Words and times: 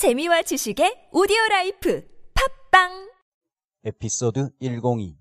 재미와 0.00 0.40
지식의 0.40 1.10
오디오 1.12 1.36
라이프 1.50 2.02
팟빵 2.32 3.12
에피소드 3.84 4.48
102. 4.58 5.18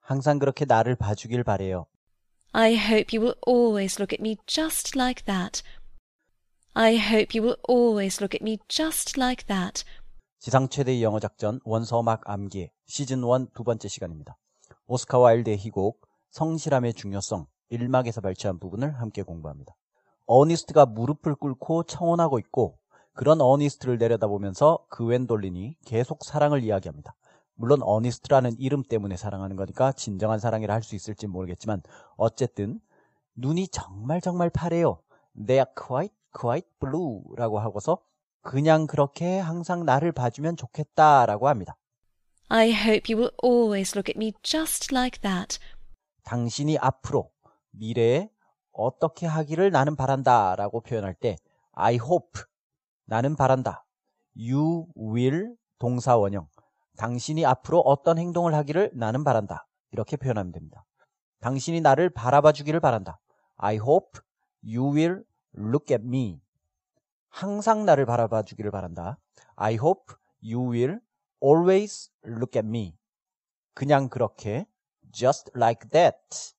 항상 0.00 0.38
그렇게 0.38 0.64
나를 0.64 0.96
봐주길 0.96 1.44
바래요. 1.44 1.84
I 2.52 2.74
hope 2.74 3.14
you 3.14 3.20
will 3.20 3.38
always 3.46 4.00
look 4.00 4.16
at 4.16 4.22
me 4.22 4.38
just 4.46 4.98
like 4.98 5.26
that. 5.26 5.62
I 6.72 6.96
hope 6.96 7.38
you 7.38 7.44
will 7.44 7.60
always 7.68 8.18
look 8.24 8.34
at 8.34 8.42
me 8.42 8.56
just 8.66 9.20
like 9.20 9.44
that. 9.46 9.84
지상 10.38 10.70
최대의 10.70 11.02
영어 11.02 11.20
작전 11.20 11.60
원서막 11.62 12.22
암기 12.24 12.70
시즌 12.86 13.18
1 13.18 13.48
두 13.54 13.62
번째 13.62 13.88
시간입니다. 13.88 14.38
오스카 14.86 15.18
와일드의 15.18 15.58
희곡 15.58 16.00
성실함의 16.30 16.94
중요성 16.94 17.44
1막에서 17.70 18.22
발췌한 18.22 18.58
부분을 18.58 18.98
함께 18.98 19.20
공부합니다. 19.20 19.76
어니스트가 20.24 20.86
무릎을 20.86 21.34
꿇고 21.34 21.82
청혼하고 21.82 22.38
있고 22.38 22.78
그런 23.14 23.40
어니스트를 23.40 23.98
내려다보면서 23.98 24.86
그 24.88 25.04
웬돌린이 25.04 25.76
계속 25.84 26.24
사랑을 26.24 26.62
이야기합니다. 26.62 27.14
물론 27.54 27.80
어니스트라는 27.82 28.56
이름 28.58 28.82
때문에 28.82 29.16
사랑하는 29.16 29.54
거니까 29.56 29.92
진정한 29.92 30.40
사랑이라 30.40 30.74
할 30.74 30.82
수 30.82 30.96
있을지 30.96 31.26
모르겠지만 31.28 31.82
어쨌든 32.16 32.80
눈이 33.36 33.68
정말 33.68 34.20
정말 34.20 34.50
파래요. 34.50 34.98
They 35.34 35.58
are 35.64 35.70
quite 35.76 36.14
quite 36.36 36.68
blue 36.80 37.22
라고 37.36 37.58
하고서 37.60 37.98
그냥 38.42 38.86
그렇게 38.86 39.38
항상 39.38 39.84
나를 39.84 40.12
봐주면 40.12 40.56
좋겠다라고 40.56 41.48
합니다. 41.48 41.76
I 42.48 42.72
hope 42.72 43.12
you 43.14 43.18
will 43.22 43.32
always 43.42 43.96
look 43.96 44.10
at 44.10 44.18
me 44.18 44.32
just 44.42 44.92
like 44.94 45.20
that. 45.22 45.58
당신이 46.24 46.78
앞으로 46.78 47.30
미래에 47.70 48.30
어떻게 48.72 49.26
하기를 49.26 49.70
나는 49.70 49.94
바란다 49.94 50.56
라고 50.56 50.80
표현할 50.80 51.14
때 51.14 51.36
I 51.72 51.94
hope 51.94 52.42
나는 53.06 53.36
바란다. 53.36 53.84
You 54.36 54.86
will 54.96 55.54
동사 55.78 56.16
원형. 56.16 56.48
당신이 56.96 57.44
앞으로 57.44 57.80
어떤 57.80 58.18
행동을 58.18 58.54
하기를 58.54 58.92
나는 58.94 59.24
바란다. 59.24 59.66
이렇게 59.90 60.16
표현하면 60.16 60.52
됩니다. 60.52 60.84
당신이 61.40 61.80
나를 61.80 62.10
바라봐 62.10 62.52
주기를 62.52 62.80
바란다. 62.80 63.20
I 63.56 63.76
hope 63.76 64.20
you 64.64 64.92
will 64.94 65.22
look 65.56 65.94
at 65.94 66.04
me. 66.04 66.40
항상 67.28 67.84
나를 67.84 68.06
바라봐 68.06 68.42
주기를 68.42 68.70
바란다. 68.70 69.18
I 69.56 69.74
hope 69.74 70.14
you 70.42 70.70
will 70.70 71.00
always 71.42 72.10
look 72.24 72.58
at 72.58 72.66
me. 72.66 72.96
그냥 73.74 74.08
그렇게 74.08 74.66
just 75.12 75.50
like 75.54 75.90
that. 75.90 76.54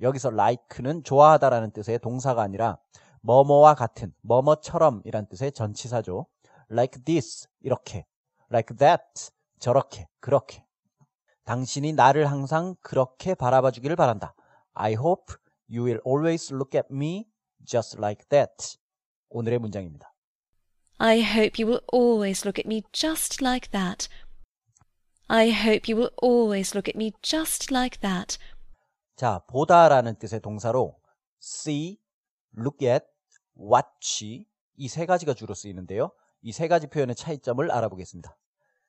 여기서 0.00 0.30
like는 0.30 1.02
좋아하다라는 1.04 1.72
뜻의 1.72 1.98
동사가 1.98 2.42
아니라 2.42 2.78
뭐뭐와 3.22 3.74
같은, 3.74 4.12
뭐뭐처럼 4.22 5.02
이란 5.04 5.26
뜻의 5.28 5.52
전치사죠. 5.52 6.26
like 6.70 7.02
this, 7.04 7.48
이렇게. 7.60 8.06
like 8.50 8.76
that, 8.76 9.30
저렇게, 9.58 10.08
그렇게. 10.20 10.64
당신이 11.44 11.92
나를 11.94 12.30
항상 12.30 12.76
그렇게 12.80 13.34
바라봐 13.34 13.70
주기를 13.70 13.96
바란다. 13.96 14.34
I 14.74 14.92
hope 14.94 15.34
you 15.70 15.84
will 15.84 16.00
always 16.06 16.52
look 16.52 16.78
at 16.78 16.88
me 16.92 17.26
just 17.64 17.96
like 17.98 18.26
that. 18.28 18.78
오늘의 19.30 19.58
문장입니다. 19.58 20.12
I 20.98 21.22
hope 21.22 21.62
you 21.62 21.70
will 21.70 21.84
always 21.92 22.46
look 22.46 22.60
at 22.60 22.66
me 22.66 22.82
just 22.92 23.42
like 23.44 23.70
that. 23.70 24.08
I 25.28 25.50
hope 25.50 25.90
you 25.90 25.96
will 25.96 26.14
always 26.22 26.76
look 26.76 26.88
at 26.88 26.96
me 26.96 27.12
just 27.22 27.72
like 27.72 28.00
that. 28.00 28.38
자, 29.16 29.44
보다라는 29.48 30.16
뜻의 30.16 30.40
동사로 30.40 30.98
see, 31.42 31.98
look 32.56 32.86
at, 32.88 33.04
watch 33.56 34.46
이 34.76 34.88
세 34.88 35.06
가지가 35.06 35.34
주로 35.34 35.54
쓰이는데요. 35.54 36.10
이 36.42 36.52
세 36.52 36.68
가지 36.68 36.86
표현의 36.86 37.16
차이점을 37.16 37.70
알아보겠습니다. 37.70 38.36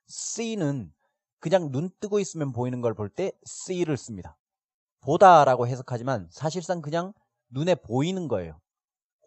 see는 0.07 0.93
그냥 1.39 1.71
눈 1.71 1.89
뜨고 1.99 2.19
있으면 2.19 2.51
보이는 2.51 2.81
걸 2.81 2.93
볼 2.93 3.09
때 3.09 3.31
see를 3.45 3.97
씁니다. 3.97 4.37
보다라고 5.01 5.67
해석하지만 5.67 6.27
사실상 6.31 6.81
그냥 6.81 7.13
눈에 7.49 7.75
보이는 7.75 8.27
거예요. 8.27 8.59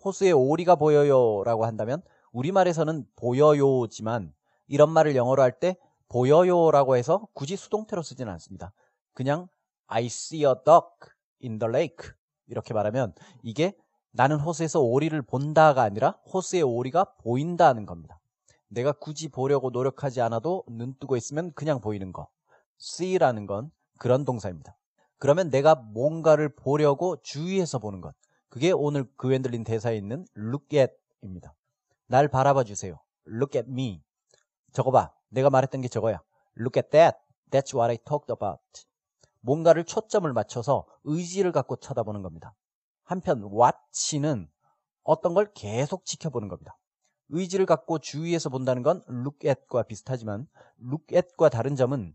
호수에 0.05 0.33
오리가 0.33 0.77
보여요 0.77 1.43
라고 1.45 1.65
한다면 1.65 2.03
우리말에서는 2.33 3.07
보여요지만 3.17 4.35
이런 4.67 4.91
말을 4.91 5.17
영어로 5.17 5.43
할 5.43 5.59
때 5.59 5.77
보여요라고 6.09 6.97
해서 6.97 7.27
굳이 7.33 7.57
수동태로 7.57 8.03
쓰지는 8.03 8.31
않습니다. 8.35 8.73
그냥 9.15 9.49
I 9.87 10.07
see 10.07 10.45
a 10.45 10.55
duck 10.65 11.11
in 11.43 11.59
the 11.59 11.71
lake 11.73 12.11
이렇게 12.47 12.75
말하면 12.75 13.15
이게 13.43 13.75
나는 14.13 14.39
호수에서 14.39 14.81
오리를 14.81 15.21
본다가 15.23 15.83
아니라 15.83 16.19
호수에 16.33 16.61
오리가 16.61 17.05
보인다는 17.19 17.87
겁니다. 17.87 18.21
내가 18.69 18.93
굳이 18.93 19.29
보려고 19.29 19.71
노력하지 19.71 20.21
않아도 20.21 20.65
눈 20.69 20.95
뜨고 20.99 21.17
있으면 21.17 21.53
그냥 21.55 21.81
보이는 21.81 22.13
거. 22.13 22.29
see라는 22.81 23.47
건 23.47 23.71
그런 23.99 24.25
동사입니다. 24.25 24.77
그러면 25.19 25.51
내가 25.51 25.75
뭔가를 25.75 26.55
보려고 26.55 27.17
주의해서 27.23 27.79
보는 27.79 28.01
것. 28.01 28.15
그게 28.49 28.71
오늘 28.71 29.11
그웬들린 29.17 29.65
대사에 29.65 29.97
있는 29.97 30.27
look 30.37 30.79
at입니다. 30.79 31.55
날 32.07 32.29
바라봐 32.29 32.65
주세요. 32.65 32.99
look 33.27 33.59
at 33.59 33.71
me. 33.71 34.03
저거 34.73 34.91
봐. 34.91 35.13
내가 35.29 35.49
말했던 35.49 35.81
게 35.81 35.89
저거야. 35.89 36.21
look 36.59 36.79
at 36.79 36.91
that. 36.91 37.17
That's 37.51 37.75
what 37.75 37.91
I 37.91 37.97
talked 37.97 38.31
about. 38.31 38.63
뭔가를 39.41 39.85
초점을 39.85 40.31
맞춰서 40.33 40.87
의지를 41.05 41.53
갖고 41.53 41.77
쳐다보는 41.77 42.23
겁니다. 42.23 42.55
한편 43.05 43.43
watch는 43.45 44.49
어떤 45.03 45.35
걸 45.35 45.53
계속 45.55 46.05
지켜보는 46.05 46.49
겁니다. 46.49 46.79
의지를 47.29 47.67
갖고 47.67 47.99
주위에서 47.99 48.51
본다는 48.51 48.83
건 48.83 49.03
look 49.09 49.49
at과 49.49 49.85
비슷하지만 49.85 50.47
look 50.81 51.17
at과 51.17 51.49
다른 51.49 51.77
점은 51.77 52.15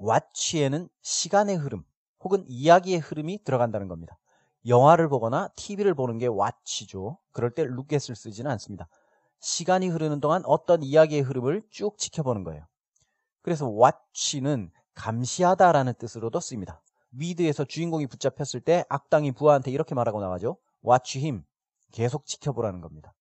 watch에는 0.00 0.88
시간의 1.02 1.56
흐름 1.56 1.84
혹은 2.20 2.44
이야기의 2.48 2.98
흐름이 2.98 3.44
들어간다는 3.44 3.88
겁니다. 3.88 4.18
영화를 4.66 5.08
보거나 5.08 5.48
TV를 5.56 5.94
보는 5.94 6.18
게 6.18 6.26
watch죠. 6.26 7.18
그럴 7.32 7.50
때 7.50 7.62
look 7.62 7.94
at을 7.94 8.16
쓰지는 8.16 8.50
않습니다. 8.52 8.88
시간이 9.40 9.88
흐르는 9.88 10.20
동안 10.20 10.42
어떤 10.46 10.82
이야기의 10.82 11.20
흐름을 11.20 11.62
쭉 11.70 11.98
지켜보는 11.98 12.44
거예요. 12.44 12.66
그래서 13.42 13.68
watch는 13.68 14.70
감시하다라는 14.94 15.94
뜻으로도 15.98 16.40
쓰입니다. 16.40 16.80
위드에서 17.16 17.64
주인공이 17.64 18.06
붙잡혔을 18.06 18.60
때 18.60 18.84
악당이 18.88 19.32
부하한테 19.32 19.70
이렇게 19.70 19.94
말하고 19.94 20.20
나가죠. 20.20 20.56
Watch 20.86 21.18
him. 21.20 21.44
계속 21.92 22.26
지켜보라는 22.26 22.80
겁니다. 22.80 23.14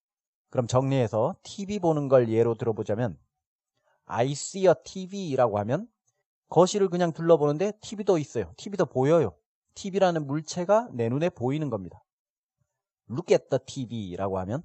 그럼 0.49 0.67
정리해서 0.67 1.35
TV 1.43 1.79
보는 1.79 2.07
걸 2.07 2.29
예로 2.29 2.55
들어보자면 2.55 3.17
I 4.05 4.31
see 4.31 4.67
a 4.67 4.73
TV라고 4.83 5.59
하면 5.59 5.87
거실을 6.49 6.89
그냥 6.89 7.13
둘러보는데 7.13 7.73
TV도 7.81 8.17
있어요. 8.17 8.53
TV도 8.57 8.85
보여요. 8.87 9.35
TV라는 9.75 10.27
물체가 10.27 10.89
내 10.93 11.09
눈에 11.09 11.29
보이는 11.29 11.69
겁니다. 11.69 12.03
Look 13.09 13.33
at 13.33 13.49
the 13.49 13.59
TV라고 13.65 14.39
하면 14.39 14.63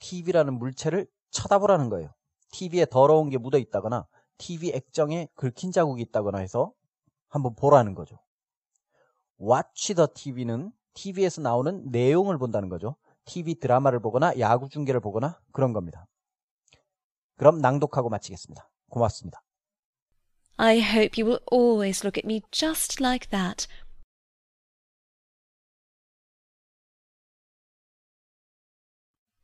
TV라는 0.00 0.58
물체를 0.58 1.06
쳐다보라는 1.30 1.88
거예요. 1.88 2.12
TV에 2.50 2.86
더러운 2.86 3.30
게 3.30 3.38
묻어 3.38 3.58
있다거나 3.58 4.06
TV 4.38 4.70
액정에 4.70 5.28
긁힌 5.34 5.70
자국이 5.70 6.02
있다거나 6.02 6.38
해서 6.38 6.72
한번 7.28 7.54
보라는 7.54 7.94
거죠. 7.94 8.18
Watch 9.40 9.94
the 9.94 10.06
TV는 10.12 10.72
TV에서 10.94 11.40
나오는 11.40 11.90
내용을 11.90 12.38
본다는 12.38 12.68
거죠. 12.68 12.96
TV 13.24 13.54
드라마를 13.54 14.00
보거나 14.00 14.38
야구 14.38 14.68
중계를 14.68 15.00
보거나 15.00 15.40
그런 15.52 15.72
겁니다. 15.72 16.06
그럼 17.36 17.58
낭독하고 17.58 18.10
마치겠습니다. 18.10 18.68
고맙습니다. 18.90 19.42
I 20.56 20.80
hope 20.80 21.16
you 21.16 21.24
will 21.24 21.40
always 21.50 22.04
look 22.04 22.18
at 22.18 22.26
me 22.26 22.42
just 22.50 23.02
like 23.02 23.30
that. 23.30 23.66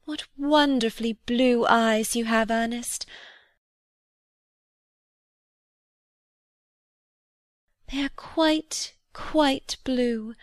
What 0.07 0.27
wonderfully 0.39 1.15
blue 1.27 1.65
eyes 1.67 2.15
you 2.15 2.27
have, 2.27 2.51
Ernest. 2.51 3.07
They 7.89 8.03
are 8.03 8.11
quite, 8.15 8.96
quite 9.17 9.79
blue. 9.83 10.35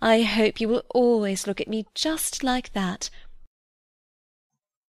I 0.00 0.22
hope 0.22 0.60
you 0.60 0.68
will 0.68 0.84
always 0.90 1.48
look 1.48 1.60
at 1.60 1.66
me 1.66 1.86
just 1.92 2.44
like 2.44 2.72
that. 2.72 3.10